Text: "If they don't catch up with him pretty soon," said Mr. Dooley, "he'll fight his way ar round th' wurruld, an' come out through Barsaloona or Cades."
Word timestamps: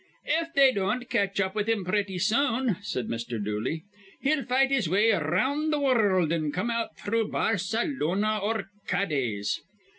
"If 0.25 0.55
they 0.55 0.71
don't 0.73 1.07
catch 1.11 1.39
up 1.39 1.53
with 1.53 1.69
him 1.69 1.85
pretty 1.85 2.17
soon," 2.17 2.77
said 2.81 3.07
Mr. 3.07 3.37
Dooley, 3.39 3.83
"he'll 4.21 4.43
fight 4.45 4.71
his 4.71 4.89
way 4.89 5.11
ar 5.11 5.29
round 5.29 5.71
th' 5.71 5.77
wurruld, 5.77 6.33
an' 6.33 6.51
come 6.51 6.71
out 6.71 6.97
through 6.97 7.29
Barsaloona 7.29 8.39
or 8.41 8.63
Cades." 8.87 9.59